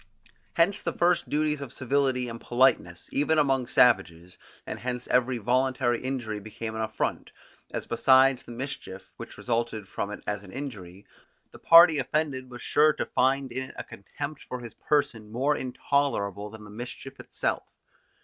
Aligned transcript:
Hence 0.55 0.81
the 0.81 0.93
first 0.97 1.29
duties 1.29 1.61
of 1.61 1.71
civility 1.71 2.27
and 2.27 2.41
politeness, 2.41 3.07
even 3.11 3.37
among 3.37 3.67
savages; 3.67 4.39
and 4.65 4.79
hence 4.79 5.07
every 5.09 5.37
voluntary 5.37 6.01
injury 6.01 6.39
became 6.39 6.73
an 6.73 6.81
affront, 6.81 7.29
as 7.69 7.85
besides 7.85 8.41
the 8.41 8.51
mischief, 8.51 9.11
which 9.17 9.37
resulted 9.37 9.87
from 9.87 10.09
it 10.09 10.23
as 10.25 10.41
an 10.43 10.51
injury, 10.51 11.05
the 11.51 11.59
party 11.59 11.99
offended 11.99 12.49
was 12.49 12.63
sure 12.63 12.93
to 12.93 13.05
find 13.05 13.51
in 13.51 13.69
it 13.69 13.75
a 13.77 13.83
contempt 13.83 14.41
for 14.41 14.59
his 14.61 14.73
person 14.73 15.31
more 15.31 15.55
intolerable 15.55 16.49
than 16.49 16.63
the 16.63 16.71
mischief 16.71 17.19
itself. 17.19 17.61